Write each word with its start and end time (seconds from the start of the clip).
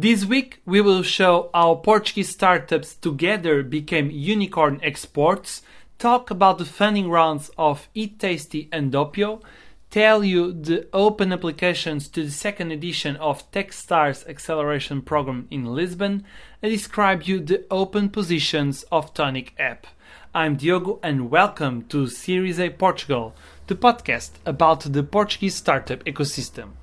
This 0.00 0.24
week 0.24 0.62
we 0.64 0.80
will 0.80 1.02
show 1.02 1.50
how 1.52 1.74
Portuguese 1.74 2.28
startups 2.28 2.94
together 2.94 3.64
became 3.64 4.12
unicorn 4.12 4.78
exports, 4.80 5.62
talk 5.98 6.30
about 6.30 6.58
the 6.58 6.64
funding 6.64 7.10
rounds 7.10 7.50
of 7.58 7.88
Eat 7.94 8.20
Tasty 8.20 8.68
and 8.70 8.92
Doppio, 8.92 9.42
tell 9.90 10.22
you 10.22 10.52
the 10.52 10.86
open 10.92 11.32
applications 11.32 12.06
to 12.10 12.22
the 12.22 12.30
second 12.30 12.70
edition 12.70 13.16
of 13.16 13.50
Techstars 13.50 14.24
Acceleration 14.28 15.02
Program 15.02 15.48
in 15.50 15.64
Lisbon, 15.64 16.24
and 16.62 16.70
describe 16.70 17.24
you 17.24 17.40
the 17.40 17.64
open 17.68 18.08
positions 18.08 18.84
of 18.92 19.12
Tonic 19.14 19.52
App. 19.58 19.88
I'm 20.32 20.54
Diogo 20.54 21.00
and 21.02 21.28
welcome 21.28 21.82
to 21.86 22.06
Series 22.06 22.60
A 22.60 22.70
Portugal, 22.70 23.34
the 23.66 23.74
podcast 23.74 24.30
about 24.46 24.92
the 24.92 25.02
Portuguese 25.02 25.56
startup 25.56 26.04
ecosystem. 26.04 26.77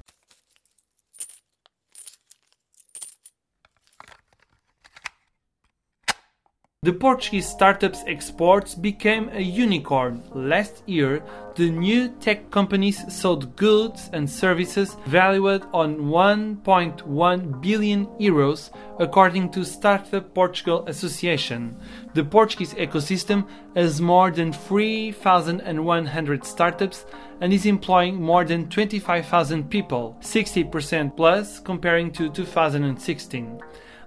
The 6.85 6.93
Portuguese 6.93 7.47
startups 7.49 8.03
exports 8.05 8.75
became 8.75 9.29
a 9.29 9.41
unicorn. 9.41 10.21
Last 10.35 10.83
year, 10.85 11.23
the 11.55 11.71
new 11.71 12.09
tech 12.19 12.51
companies 12.51 13.01
sold 13.11 13.55
goods 13.55 14.11
and 14.13 14.29
services 14.29 14.95
valued 15.07 15.63
on 15.73 15.97
1.1 15.97 17.59
billion 17.59 18.05
euros, 18.19 18.69
according 18.99 19.49
to 19.53 19.65
Startup 19.65 20.31
Portugal 20.35 20.85
Association. 20.85 21.75
The 22.13 22.23
Portuguese 22.23 22.75
ecosystem 22.75 23.47
has 23.75 23.99
more 23.99 24.29
than 24.29 24.53
3,100 24.53 26.45
startups 26.45 27.07
and 27.41 27.51
is 27.51 27.65
employing 27.65 28.21
more 28.21 28.45
than 28.45 28.69
25,000 28.69 29.71
people, 29.71 30.15
60% 30.21 31.17
plus 31.17 31.59
comparing 31.59 32.11
to 32.11 32.29
2016. 32.29 33.59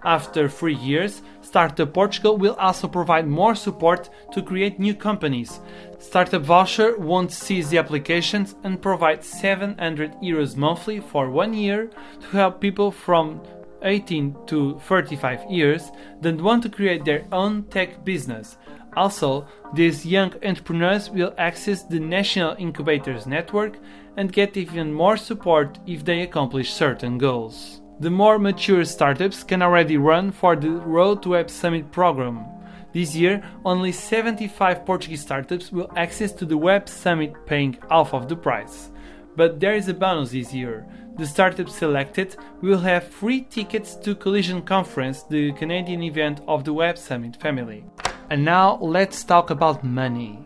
After 0.05 0.49
three 0.49 0.77
years, 0.77 1.23
Startup 1.43 1.93
Portugal 1.93 2.37
will 2.37 2.55
also 2.55 2.87
provide 2.87 3.27
more 3.27 3.55
support 3.55 4.11
to 4.33 4.43
create 4.43 4.79
new 4.79 4.95
companies. 4.95 5.61
Startup 5.99 6.43
Voucher 6.43 6.97
won't 6.97 7.33
cease 7.33 7.69
the 7.69 7.79
applications 7.79 8.55
and 8.63 8.81
provide 8.81 9.25
700 9.25 10.13
euros 10.23 10.57
monthly 10.57 11.01
for 11.01 11.31
one 11.31 11.53
year 11.53 11.91
to 12.21 12.27
help 12.29 12.61
people 12.61 12.91
from 12.91 13.41
18 13.83 14.37
to 14.47 14.79
35 14.81 15.51
years 15.51 15.91
that 16.21 16.41
want 16.41 16.63
to 16.63 16.69
create 16.69 17.05
their 17.05 17.27
own 17.33 17.65
tech 17.65 18.05
business. 18.05 18.57
Also, 18.97 19.47
these 19.75 20.07
young 20.07 20.33
entrepreneurs 20.45 21.11
will 21.11 21.35
access 21.39 21.83
the 21.83 22.01
National 22.01 22.57
Incubators 22.59 23.27
Network 23.27 23.79
and 24.17 24.33
get 24.33 24.57
even 24.57 24.93
more 24.93 25.17
support 25.17 25.79
if 25.87 26.05
they 26.05 26.23
accomplish 26.23 26.73
certain 26.73 27.19
goals. 27.19 27.81
The 28.01 28.11
more 28.11 28.39
mature 28.39 28.85
startups 28.85 29.43
can 29.43 29.61
already 29.61 29.97
run 29.97 30.31
for 30.31 30.55
the 30.55 30.71
Road 30.71 31.21
to 31.25 31.31
Web 31.31 31.51
Summit 31.51 31.91
program. 31.91 32.45
This 32.93 33.17
year, 33.17 33.43
only 33.65 33.91
75 33.91 34.87
Portuguese 34.87 35.23
startups 35.23 35.73
will 35.73 35.91
access 35.97 36.31
to 36.35 36.45
the 36.45 36.57
Web 36.57 36.89
Summit 36.89 37.35
paying 37.45 37.77
half 37.91 38.15
of 38.15 38.29
the 38.29 38.37
price. 38.37 38.91
But 39.35 39.59
there 39.59 39.75
is 39.75 39.89
a 39.89 39.95
bonus 39.95 40.31
this 40.31 40.55
year. 40.55 40.87
The 41.17 41.27
startups 41.27 41.75
selected 41.75 42.37
will 42.63 42.79
have 42.79 43.03
free 43.03 43.41
tickets 43.43 43.97
to 43.97 44.15
Collision 44.15 44.63
Conference, 44.63 45.25
the 45.25 45.51
Canadian 45.55 46.05
event 46.05 46.41
of 46.47 46.63
the 46.63 46.73
Web 46.73 46.99
Summit 46.99 47.35
family. 47.41 47.85
And 48.31 48.45
now 48.45 48.79
let's 48.81 49.25
talk 49.25 49.51
about 49.51 49.83
money. 49.83 50.39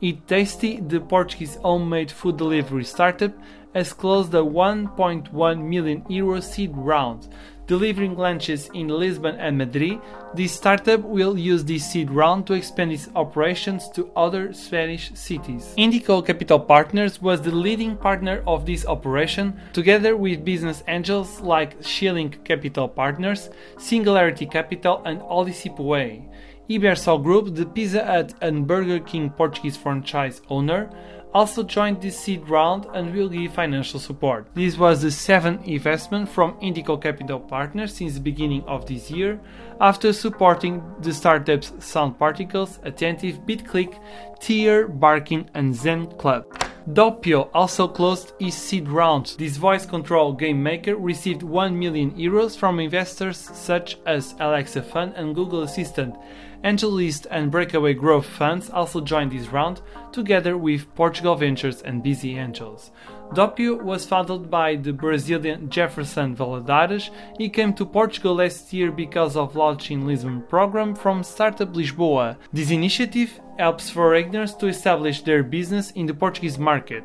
Eat 0.00 0.26
Tasty, 0.28 0.80
the 0.80 1.00
Portuguese 1.00 1.56
homemade 1.56 2.10
food 2.10 2.36
delivery 2.36 2.84
startup, 2.84 3.32
has 3.74 3.92
closed 3.92 4.34
a 4.34 4.38
1.1 4.38 5.62
million 5.64 6.04
euro 6.08 6.40
seed 6.40 6.72
round. 6.74 7.28
Delivering 7.66 8.16
lunches 8.16 8.68
in 8.74 8.88
Lisbon 8.88 9.36
and 9.36 9.56
Madrid, 9.56 10.00
this 10.34 10.52
startup 10.52 11.00
will 11.00 11.38
use 11.38 11.64
this 11.64 11.90
seed 11.90 12.10
round 12.10 12.46
to 12.46 12.54
expand 12.54 12.92
its 12.92 13.08
operations 13.14 13.88
to 13.90 14.10
other 14.16 14.52
Spanish 14.52 15.12
cities. 15.14 15.72
Indico 15.78 16.26
Capital 16.26 16.58
Partners 16.58 17.22
was 17.22 17.40
the 17.40 17.54
leading 17.54 17.96
partner 17.96 18.42
of 18.46 18.66
this 18.66 18.84
operation, 18.84 19.58
together 19.72 20.16
with 20.16 20.44
business 20.44 20.82
angels 20.88 21.40
like 21.40 21.76
Shilling 21.82 22.30
Capital 22.44 22.88
Partners, 22.88 23.48
Singularity 23.78 24.46
Capital, 24.46 25.00
and 25.04 25.22
Odyssey 25.22 25.70
Way. 25.70 26.28
Ibersol 26.68 27.22
Group, 27.22 27.54
the 27.54 27.66
Pizza 27.66 28.04
Hut 28.04 28.34
and 28.40 28.66
Burger 28.66 28.98
King 28.98 29.30
Portuguese 29.30 29.76
franchise 29.76 30.40
owner, 30.48 30.90
also 31.34 31.62
joined 31.62 32.00
this 32.00 32.18
seed 32.18 32.48
round 32.48 32.86
and 32.94 33.14
will 33.14 33.28
give 33.28 33.54
financial 33.54 33.98
support. 33.98 34.46
This 34.54 34.76
was 34.76 35.02
the 35.02 35.10
seventh 35.10 35.66
investment 35.66 36.28
from 36.28 36.54
Indico 36.60 37.00
Capital 37.00 37.40
Partners 37.40 37.94
since 37.94 38.14
the 38.14 38.20
beginning 38.20 38.62
of 38.64 38.86
this 38.86 39.10
year, 39.10 39.40
after 39.80 40.12
supporting 40.12 40.82
the 41.00 41.12
startups 41.12 41.72
Sound 41.78 42.18
Particles, 42.18 42.78
Attentive, 42.82 43.40
BitClick, 43.46 43.98
Tier, 44.40 44.88
Barkyn, 44.88 45.48
and 45.54 45.74
Zen 45.74 46.06
Club. 46.18 46.61
Doppio 46.88 47.48
also 47.54 47.86
closed 47.86 48.32
its 48.40 48.56
seed 48.56 48.88
round. 48.88 49.36
This 49.38 49.56
voice 49.56 49.86
control 49.86 50.32
game 50.32 50.60
maker 50.60 50.96
received 50.96 51.44
1 51.44 51.78
million 51.78 52.10
euros 52.12 52.56
from 52.56 52.80
investors 52.80 53.36
such 53.36 53.98
as 54.04 54.34
Alexa 54.40 54.82
Fund 54.82 55.12
and 55.14 55.34
Google 55.34 55.62
Assistant. 55.62 56.16
AngelList 56.64 57.26
and 57.30 57.52
Breakaway 57.52 57.94
Growth 57.94 58.26
funds 58.26 58.68
also 58.68 59.00
joined 59.00 59.30
this 59.30 59.48
round, 59.48 59.80
together 60.10 60.56
with 60.56 60.92
Portugal 60.96 61.36
Ventures 61.36 61.82
and 61.82 62.02
Busy 62.02 62.36
Angels. 62.36 62.90
Doppio 63.34 63.82
was 63.82 64.04
founded 64.04 64.50
by 64.50 64.76
the 64.76 64.92
Brazilian 64.92 65.70
Jefferson 65.70 66.36
Valadares. 66.36 67.08
He 67.38 67.48
came 67.48 67.72
to 67.74 67.86
Portugal 67.86 68.34
last 68.34 68.74
year 68.74 68.92
because 68.92 69.38
of 69.38 69.56
launching 69.56 70.06
Lisbon 70.06 70.42
program 70.42 70.94
from 70.94 71.22
Startup 71.22 71.72
Lisboa. 71.72 72.36
This 72.52 72.70
initiative 72.70 73.40
helps 73.58 73.88
foreigners 73.88 74.54
to 74.56 74.66
establish 74.66 75.22
their 75.22 75.42
business 75.42 75.92
in 75.92 76.04
the 76.04 76.12
Portuguese 76.12 76.58
market. 76.58 77.04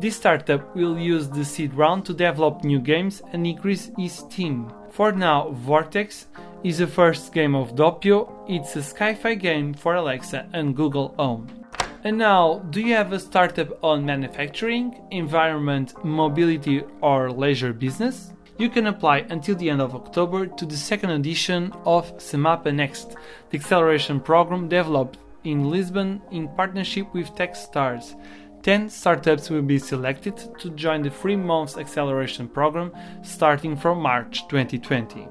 This 0.00 0.16
startup 0.16 0.74
will 0.74 0.98
use 0.98 1.28
the 1.28 1.44
seed 1.44 1.72
round 1.74 2.04
to 2.06 2.12
develop 2.12 2.64
new 2.64 2.80
games 2.80 3.22
and 3.32 3.46
increase 3.46 3.92
its 3.96 4.24
team. 4.24 4.72
For 4.90 5.12
now, 5.12 5.50
Vortex 5.50 6.26
is 6.64 6.78
the 6.78 6.88
first 6.88 7.32
game 7.32 7.54
of 7.54 7.76
Doppio. 7.76 8.44
It's 8.48 8.74
a 8.74 8.82
sci-fi 8.82 9.34
game 9.34 9.74
for 9.74 9.94
Alexa 9.94 10.48
and 10.52 10.74
Google 10.74 11.14
Home. 11.18 11.46
And 12.04 12.16
now, 12.16 12.60
do 12.70 12.80
you 12.80 12.94
have 12.94 13.12
a 13.12 13.18
startup 13.18 13.82
on 13.82 14.06
manufacturing, 14.06 15.02
environment, 15.10 16.04
mobility, 16.04 16.84
or 17.00 17.30
leisure 17.30 17.72
business? 17.72 18.32
You 18.56 18.68
can 18.68 18.86
apply 18.86 19.26
until 19.30 19.56
the 19.56 19.70
end 19.70 19.80
of 19.80 19.94
October 19.94 20.46
to 20.46 20.64
the 20.64 20.76
second 20.76 21.10
edition 21.10 21.72
of 21.84 22.16
Semapa 22.18 22.74
Next, 22.74 23.16
the 23.50 23.58
acceleration 23.58 24.20
program 24.20 24.68
developed 24.68 25.18
in 25.44 25.70
Lisbon 25.70 26.22
in 26.30 26.48
partnership 26.48 27.12
with 27.14 27.34
Techstars. 27.34 28.14
10 28.62 28.90
startups 28.90 29.50
will 29.50 29.62
be 29.62 29.78
selected 29.78 30.36
to 30.58 30.70
join 30.70 31.02
the 31.02 31.10
3 31.10 31.36
months 31.36 31.78
acceleration 31.78 32.48
program 32.48 32.92
starting 33.22 33.76
from 33.76 34.00
March 34.00 34.46
2020. 34.48 35.28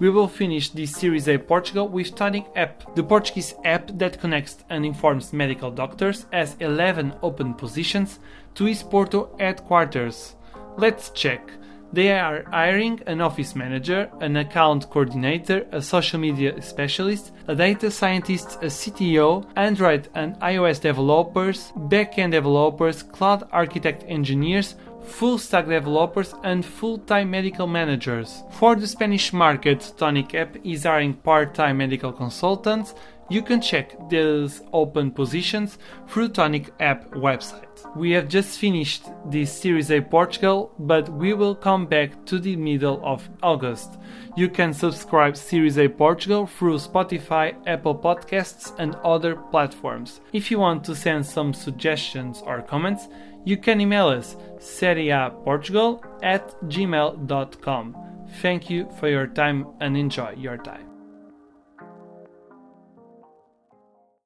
We 0.00 0.10
will 0.10 0.26
finish 0.26 0.70
this 0.70 0.90
Series 0.90 1.28
A 1.28 1.38
Portugal 1.38 1.86
with 1.88 2.16
Tonic 2.16 2.46
App. 2.56 2.96
The 2.96 3.04
Portuguese 3.04 3.54
app 3.64 3.96
that 3.98 4.20
connects 4.20 4.64
and 4.68 4.84
informs 4.84 5.32
medical 5.32 5.70
doctors 5.70 6.26
as 6.32 6.56
11 6.58 7.14
open 7.22 7.54
positions 7.54 8.18
to 8.56 8.66
its 8.66 8.82
Porto 8.82 9.30
headquarters. 9.38 10.34
Let's 10.76 11.10
check. 11.10 11.48
They 11.92 12.10
are 12.10 12.42
hiring 12.50 13.02
an 13.06 13.20
office 13.20 13.54
manager, 13.54 14.10
an 14.20 14.36
account 14.36 14.90
coordinator, 14.90 15.64
a 15.70 15.80
social 15.80 16.18
media 16.18 16.60
specialist, 16.60 17.30
a 17.46 17.54
data 17.54 17.88
scientist, 17.88 18.56
a 18.62 18.66
CTO, 18.66 19.46
Android 19.54 20.08
and 20.16 20.34
iOS 20.40 20.80
developers, 20.80 21.70
backend 21.76 22.32
developers, 22.32 23.04
cloud 23.04 23.46
architect 23.52 24.02
engineers, 24.08 24.74
full 25.04 25.38
stack 25.38 25.66
developers, 25.66 26.34
and 26.42 26.64
full 26.64 26.98
time 26.98 27.30
medical 27.30 27.66
managers. 27.66 28.42
For 28.50 28.74
the 28.74 28.86
Spanish 28.86 29.32
market, 29.32 29.92
Tonic 29.96 30.34
App 30.34 30.56
is 30.64 30.84
hiring 30.84 31.14
part 31.14 31.54
time 31.54 31.78
medical 31.78 32.12
consultants. 32.12 32.94
You 33.30 33.40
can 33.40 33.62
check 33.62 33.96
these 34.10 34.60
open 34.72 35.10
positions 35.10 35.78
through 36.08 36.28
Tonic 36.28 36.74
App 36.80 37.10
website. 37.12 37.62
We 37.96 38.10
have 38.10 38.28
just 38.28 38.58
finished 38.58 39.06
this 39.30 39.50
Series 39.50 39.90
A 39.90 40.00
Portugal, 40.02 40.74
but 40.78 41.08
we 41.08 41.32
will 41.32 41.54
come 41.54 41.86
back 41.86 42.26
to 42.26 42.38
the 42.38 42.56
middle 42.56 43.00
of 43.02 43.26
August. 43.42 43.98
You 44.36 44.50
can 44.50 44.74
subscribe 44.74 45.38
Series 45.38 45.78
A 45.78 45.88
Portugal 45.88 46.46
through 46.46 46.76
Spotify, 46.76 47.54
Apple 47.66 47.94
Podcasts, 47.94 48.74
and 48.78 48.94
other 48.96 49.36
platforms. 49.36 50.20
If 50.34 50.50
you 50.50 50.58
want 50.58 50.84
to 50.84 50.94
send 50.94 51.24
some 51.24 51.54
suggestions 51.54 52.42
or 52.44 52.60
comments, 52.60 53.08
you 53.44 53.56
can 53.56 53.80
email 53.80 54.08
us 54.08 54.36
serieaportugal 54.58 56.02
at 56.22 56.48
gmail.com. 56.62 57.96
Thank 58.40 58.70
you 58.70 58.88
for 58.98 59.08
your 59.08 59.26
time 59.26 59.66
and 59.80 59.96
enjoy 59.96 60.34
your 60.36 60.56
time. 60.56 60.93